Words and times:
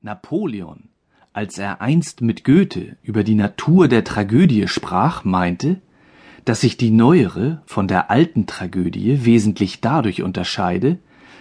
Napoleon, 0.00 0.88
als 1.32 1.58
er 1.58 1.80
einst 1.80 2.20
mit 2.20 2.44
Goethe 2.44 2.96
über 3.02 3.24
die 3.24 3.34
Natur 3.34 3.88
der 3.88 4.04
Tragödie 4.04 4.68
sprach, 4.68 5.24
meinte, 5.24 5.80
dass 6.44 6.60
sich 6.60 6.76
die 6.76 6.90
neuere 6.90 7.62
von 7.66 7.88
der 7.88 8.10
alten 8.10 8.46
Tragödie 8.46 9.24
wesentlich 9.24 9.80
dadurch 9.80 10.22
unterscheide, 10.22 10.98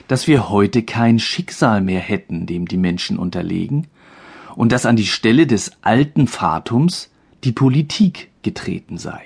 dass 0.07 0.27
wir 0.27 0.49
heute 0.49 0.83
kein 0.83 1.19
Schicksal 1.19 1.81
mehr 1.81 1.99
hätten, 1.99 2.45
dem 2.45 2.67
die 2.67 2.77
Menschen 2.77 3.19
unterlegen, 3.19 3.87
und 4.55 4.71
dass 4.71 4.87
an 4.87 4.95
die 4.95 5.05
Stelle 5.05 5.45
des 5.45 5.71
alten 5.83 6.27
Fatums 6.27 7.11
die 7.43 7.51
Politik 7.51 8.31
getreten 8.41 8.97
sei. 8.97 9.23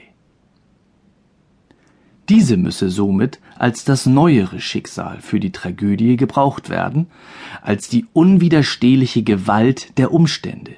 Diese 2.30 2.56
müsse 2.56 2.90
somit 2.90 3.40
als 3.58 3.84
das 3.84 4.06
neuere 4.06 4.60
Schicksal 4.60 5.22
für 5.22 5.40
die 5.40 5.52
Tragödie 5.52 6.18
gebraucht 6.18 6.70
werden, 6.70 7.08
als 7.62 7.90
die 7.90 8.06
unwiderstehliche 8.14 9.24
Gewalt 9.24 9.98
der 9.98 10.14
Umstände, 10.14 10.74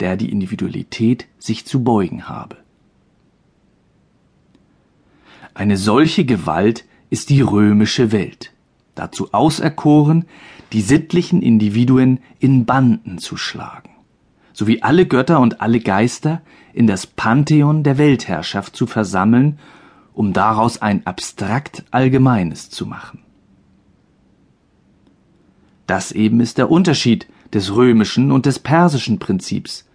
der 0.00 0.16
die 0.16 0.30
Individualität 0.30 1.26
sich 1.38 1.64
zu 1.66 1.82
beugen 1.82 2.28
habe. 2.28 2.56
Eine 5.54 5.76
solche 5.76 6.24
Gewalt 6.24 6.84
ist 7.10 7.30
die 7.30 7.40
römische 7.40 8.10
Welt, 8.10 8.52
dazu 8.94 9.32
auserkoren, 9.32 10.24
die 10.72 10.80
sittlichen 10.80 11.42
Individuen 11.42 12.18
in 12.40 12.64
Banden 12.66 13.18
zu 13.18 13.36
schlagen, 13.36 13.90
sowie 14.52 14.82
alle 14.82 15.06
Götter 15.06 15.38
und 15.38 15.60
alle 15.60 15.78
Geister 15.78 16.42
in 16.72 16.88
das 16.88 17.06
Pantheon 17.06 17.84
der 17.84 17.98
Weltherrschaft 17.98 18.74
zu 18.74 18.86
versammeln 18.86 19.58
um 20.14 20.32
daraus 20.32 20.80
ein 20.80 21.06
abstrakt 21.06 21.84
Allgemeines 21.90 22.70
zu 22.70 22.86
machen. 22.86 23.20
Das 25.86 26.12
eben 26.12 26.40
ist 26.40 26.56
der 26.56 26.70
Unterschied 26.70 27.26
des 27.52 27.74
römischen 27.74 28.32
und 28.32 28.46
des 28.46 28.58
persischen 28.58 29.18
Prinzips, 29.18 29.86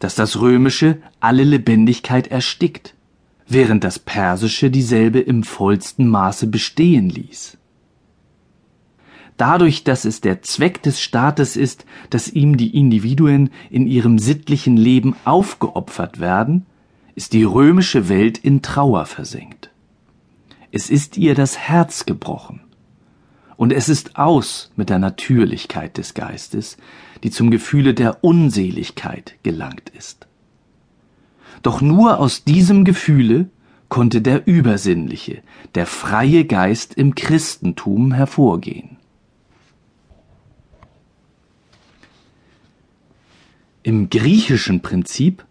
dass 0.00 0.14
das 0.14 0.40
römische 0.40 0.98
alle 1.20 1.44
Lebendigkeit 1.44 2.26
erstickt, 2.26 2.94
während 3.46 3.84
das 3.84 3.98
persische 3.98 4.70
dieselbe 4.70 5.20
im 5.20 5.44
vollsten 5.44 6.08
Maße 6.08 6.46
bestehen 6.46 7.08
ließ. 7.08 7.58
Dadurch, 9.36 9.84
dass 9.84 10.04
es 10.04 10.20
der 10.20 10.42
Zweck 10.42 10.82
des 10.82 11.00
Staates 11.00 11.56
ist, 11.56 11.84
dass 12.10 12.28
ihm 12.28 12.56
die 12.56 12.76
Individuen 12.76 13.50
in 13.68 13.86
ihrem 13.86 14.18
sittlichen 14.18 14.76
Leben 14.76 15.16
aufgeopfert 15.24 16.20
werden, 16.20 16.66
ist 17.14 17.32
die 17.32 17.44
römische 17.44 18.08
Welt 18.08 18.38
in 18.38 18.62
Trauer 18.62 19.06
versenkt. 19.06 19.70
Es 20.72 20.90
ist 20.90 21.16
ihr 21.16 21.34
das 21.34 21.56
Herz 21.56 22.06
gebrochen. 22.06 22.60
Und 23.56 23.72
es 23.72 23.88
ist 23.88 24.16
aus 24.16 24.72
mit 24.74 24.90
der 24.90 24.98
Natürlichkeit 24.98 25.96
des 25.96 26.14
Geistes, 26.14 26.76
die 27.22 27.30
zum 27.30 27.50
Gefühle 27.50 27.94
der 27.94 28.24
Unseligkeit 28.24 29.36
gelangt 29.44 29.90
ist. 29.90 30.26
Doch 31.62 31.80
nur 31.80 32.18
aus 32.18 32.42
diesem 32.42 32.84
Gefühle 32.84 33.48
konnte 33.88 34.20
der 34.20 34.46
übersinnliche, 34.48 35.42
der 35.76 35.86
freie 35.86 36.44
Geist 36.44 36.94
im 36.94 37.14
Christentum 37.14 38.12
hervorgehen. 38.12 38.96
Im 43.84 44.10
griechischen 44.10 44.82
Prinzip 44.82 45.44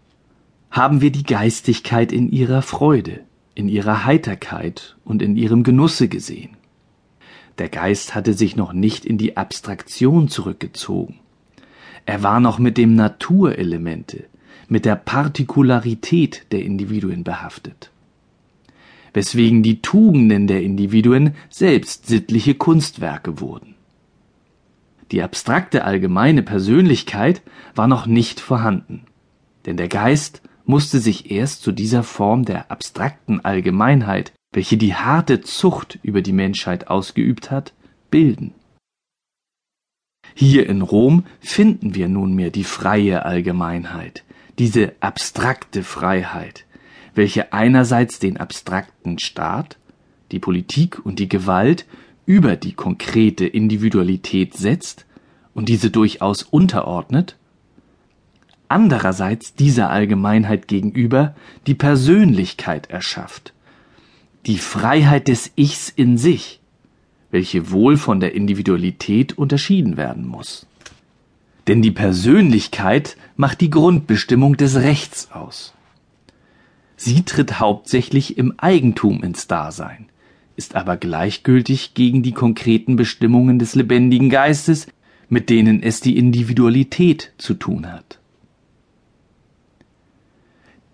haben 0.74 1.00
wir 1.00 1.12
die 1.12 1.22
Geistigkeit 1.22 2.10
in 2.10 2.28
ihrer 2.28 2.60
Freude, 2.60 3.20
in 3.54 3.68
ihrer 3.68 4.04
Heiterkeit 4.04 4.96
und 5.04 5.22
in 5.22 5.36
ihrem 5.36 5.62
Genusse 5.62 6.08
gesehen. 6.08 6.56
Der 7.58 7.68
Geist 7.68 8.16
hatte 8.16 8.32
sich 8.32 8.56
noch 8.56 8.72
nicht 8.72 9.04
in 9.04 9.16
die 9.16 9.36
Abstraktion 9.36 10.26
zurückgezogen. 10.26 11.20
Er 12.06 12.24
war 12.24 12.40
noch 12.40 12.58
mit 12.58 12.76
dem 12.76 12.96
Naturelemente, 12.96 14.24
mit 14.66 14.84
der 14.84 14.96
Partikularität 14.96 16.46
der 16.50 16.64
Individuen 16.64 17.22
behaftet. 17.22 17.92
Weswegen 19.12 19.62
die 19.62 19.80
Tugenden 19.80 20.48
der 20.48 20.64
Individuen 20.64 21.36
selbst 21.50 22.08
sittliche 22.08 22.56
Kunstwerke 22.56 23.38
wurden. 23.40 23.76
Die 25.12 25.22
abstrakte 25.22 25.84
allgemeine 25.84 26.42
Persönlichkeit 26.42 27.42
war 27.76 27.86
noch 27.86 28.06
nicht 28.06 28.40
vorhanden, 28.40 29.02
denn 29.66 29.76
der 29.76 29.86
Geist 29.86 30.42
musste 30.64 30.98
sich 30.98 31.30
erst 31.30 31.62
zu 31.62 31.72
dieser 31.72 32.02
Form 32.02 32.44
der 32.44 32.70
abstrakten 32.70 33.44
Allgemeinheit, 33.44 34.32
welche 34.52 34.76
die 34.76 34.94
harte 34.94 35.40
Zucht 35.40 35.98
über 36.02 36.22
die 36.22 36.32
Menschheit 36.32 36.88
ausgeübt 36.88 37.50
hat, 37.50 37.74
bilden. 38.10 38.54
Hier 40.34 40.68
in 40.68 40.82
Rom 40.82 41.24
finden 41.40 41.94
wir 41.94 42.08
nunmehr 42.08 42.50
die 42.50 42.64
freie 42.64 43.24
Allgemeinheit, 43.24 44.24
diese 44.58 44.94
abstrakte 45.00 45.82
Freiheit, 45.82 46.64
welche 47.14 47.52
einerseits 47.52 48.18
den 48.18 48.36
abstrakten 48.36 49.18
Staat, 49.18 49.78
die 50.32 50.38
Politik 50.38 51.04
und 51.04 51.18
die 51.18 51.28
Gewalt 51.28 51.86
über 52.26 52.56
die 52.56 52.72
konkrete 52.72 53.46
Individualität 53.46 54.54
setzt 54.54 55.06
und 55.52 55.68
diese 55.68 55.90
durchaus 55.90 56.42
unterordnet 56.42 57.36
andererseits 58.74 59.54
dieser 59.54 59.90
Allgemeinheit 59.90 60.66
gegenüber 60.66 61.36
die 61.68 61.74
Persönlichkeit 61.74 62.90
erschafft, 62.90 63.54
die 64.46 64.58
Freiheit 64.58 65.28
des 65.28 65.52
Ichs 65.54 65.92
in 65.94 66.18
sich, 66.18 66.58
welche 67.30 67.70
wohl 67.70 67.96
von 67.96 68.18
der 68.18 68.34
Individualität 68.34 69.38
unterschieden 69.38 69.96
werden 69.96 70.26
muss. 70.26 70.66
Denn 71.68 71.82
die 71.82 71.92
Persönlichkeit 71.92 73.16
macht 73.36 73.60
die 73.60 73.70
Grundbestimmung 73.70 74.56
des 74.56 74.74
Rechts 74.74 75.30
aus. 75.30 75.72
Sie 76.96 77.22
tritt 77.22 77.60
hauptsächlich 77.60 78.38
im 78.38 78.54
Eigentum 78.58 79.22
ins 79.22 79.46
Dasein, 79.46 80.06
ist 80.56 80.74
aber 80.74 80.96
gleichgültig 80.96 81.94
gegen 81.94 82.24
die 82.24 82.32
konkreten 82.32 82.96
Bestimmungen 82.96 83.60
des 83.60 83.76
lebendigen 83.76 84.30
Geistes, 84.30 84.88
mit 85.28 85.48
denen 85.48 85.80
es 85.80 86.00
die 86.00 86.18
Individualität 86.18 87.32
zu 87.38 87.54
tun 87.54 87.92
hat. 87.92 88.18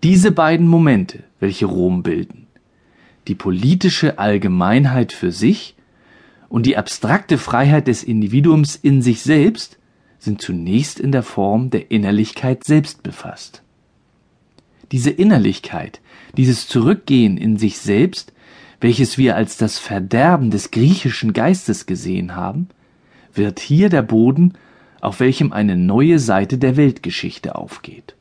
Diese 0.03 0.31
beiden 0.31 0.67
Momente, 0.67 1.23
welche 1.39 1.67
Rom 1.67 2.01
bilden, 2.01 2.47
die 3.27 3.35
politische 3.35 4.17
Allgemeinheit 4.17 5.13
für 5.13 5.31
sich 5.31 5.75
und 6.49 6.65
die 6.65 6.75
abstrakte 6.75 7.37
Freiheit 7.37 7.87
des 7.87 8.03
Individuums 8.03 8.75
in 8.75 9.03
sich 9.03 9.21
selbst, 9.21 9.77
sind 10.17 10.41
zunächst 10.41 10.99
in 10.99 11.11
der 11.11 11.21
Form 11.21 11.69
der 11.69 11.91
Innerlichkeit 11.91 12.63
selbst 12.63 13.03
befasst. 13.03 13.61
Diese 14.91 15.11
Innerlichkeit, 15.11 16.01
dieses 16.35 16.67
Zurückgehen 16.67 17.37
in 17.37 17.57
sich 17.57 17.77
selbst, 17.77 18.33
welches 18.79 19.19
wir 19.19 19.35
als 19.35 19.57
das 19.57 19.77
Verderben 19.77 20.49
des 20.49 20.71
griechischen 20.71 21.31
Geistes 21.31 21.85
gesehen 21.85 22.35
haben, 22.35 22.69
wird 23.35 23.59
hier 23.59 23.89
der 23.89 24.01
Boden, 24.01 24.53
auf 24.99 25.19
welchem 25.19 25.53
eine 25.53 25.77
neue 25.77 26.17
Seite 26.17 26.57
der 26.57 26.75
Weltgeschichte 26.75 27.53
aufgeht. 27.53 28.15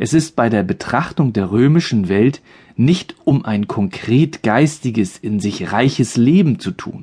Es 0.00 0.14
ist 0.14 0.36
bei 0.36 0.48
der 0.48 0.62
Betrachtung 0.62 1.32
der 1.32 1.50
römischen 1.50 2.08
Welt 2.08 2.40
nicht 2.76 3.16
um 3.24 3.44
ein 3.44 3.66
konkret 3.66 4.44
geistiges, 4.44 5.18
in 5.18 5.40
sich 5.40 5.72
reiches 5.72 6.16
Leben 6.16 6.60
zu 6.60 6.70
tun, 6.70 7.02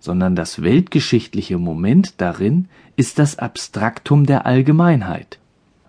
sondern 0.00 0.34
das 0.34 0.62
weltgeschichtliche 0.62 1.56
Moment 1.58 2.20
darin 2.20 2.68
ist 2.96 3.20
das 3.20 3.38
Abstraktum 3.38 4.26
der 4.26 4.46
Allgemeinheit. 4.46 5.38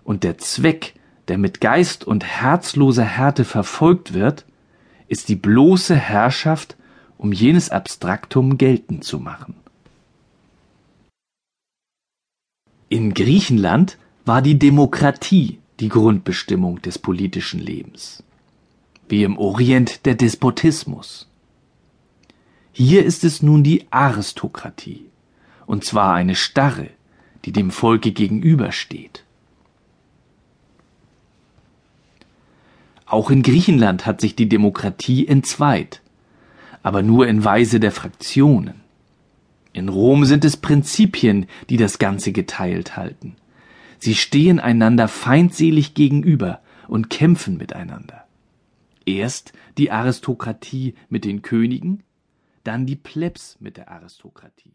Und 0.04 0.22
der 0.22 0.38
Zweck, 0.38 0.94
der 1.26 1.36
mit 1.36 1.60
Geist 1.60 2.04
und 2.04 2.22
herzloser 2.24 3.04
Härte 3.04 3.44
verfolgt 3.44 4.14
wird, 4.14 4.44
ist 5.08 5.28
die 5.28 5.34
bloße 5.34 5.96
Herrschaft, 5.96 6.76
um 7.18 7.32
jenes 7.32 7.70
Abstraktum 7.70 8.56
geltend 8.56 9.02
zu 9.02 9.18
machen. 9.18 9.56
In 12.88 13.14
Griechenland 13.14 13.98
war 14.26 14.42
die 14.42 14.58
Demokratie 14.58 15.60
die 15.78 15.88
Grundbestimmung 15.88 16.82
des 16.82 16.98
politischen 16.98 17.60
Lebens, 17.60 18.24
wie 19.08 19.22
im 19.22 19.38
Orient 19.38 20.04
der 20.04 20.16
Despotismus. 20.16 21.30
Hier 22.72 23.04
ist 23.04 23.22
es 23.22 23.40
nun 23.40 23.62
die 23.62 23.86
Aristokratie, 23.90 25.06
und 25.66 25.84
zwar 25.84 26.14
eine 26.14 26.34
starre, 26.34 26.90
die 27.44 27.52
dem 27.52 27.70
Volke 27.70 28.10
gegenübersteht. 28.10 29.22
Auch 33.06 33.30
in 33.30 33.44
Griechenland 33.44 34.06
hat 34.06 34.20
sich 34.20 34.34
die 34.34 34.48
Demokratie 34.48 35.28
entzweit, 35.28 36.02
aber 36.82 37.04
nur 37.04 37.28
in 37.28 37.44
Weise 37.44 37.78
der 37.78 37.92
Fraktionen. 37.92 38.80
In 39.72 39.88
Rom 39.88 40.24
sind 40.24 40.44
es 40.44 40.56
Prinzipien, 40.56 41.46
die 41.70 41.76
das 41.76 42.00
Ganze 42.00 42.32
geteilt 42.32 42.96
halten. 42.96 43.36
Sie 43.98 44.14
stehen 44.14 44.60
einander 44.60 45.08
feindselig 45.08 45.94
gegenüber 45.94 46.60
und 46.88 47.10
kämpfen 47.10 47.56
miteinander. 47.56 48.26
Erst 49.04 49.52
die 49.78 49.90
Aristokratie 49.90 50.94
mit 51.08 51.24
den 51.24 51.42
Königen, 51.42 52.02
dann 52.64 52.86
die 52.86 52.96
Plebs 52.96 53.56
mit 53.60 53.76
der 53.76 53.90
Aristokratie. 53.90 54.72